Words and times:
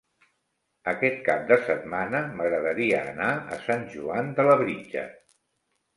Aquest 0.93 1.19
cap 1.27 1.43
de 1.51 1.57
setmana 1.67 2.23
m'agradaria 2.39 3.05
anar 3.15 3.29
a 3.57 3.61
Sant 3.69 3.87
Joan 3.93 4.37
de 4.41 4.47
Labritja. 4.49 5.05